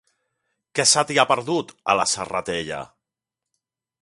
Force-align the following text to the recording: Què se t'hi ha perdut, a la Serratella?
Què 0.79 0.85
se 0.91 1.03
t'hi 1.11 1.19
ha 1.21 1.27
perdut, 1.33 1.75
a 1.95 1.99
la 2.01 2.09
Serratella? 2.15 2.81